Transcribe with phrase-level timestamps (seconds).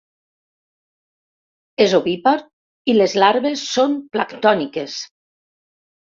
[1.83, 2.33] És ovípar
[2.93, 4.97] i les larves són planctòniques.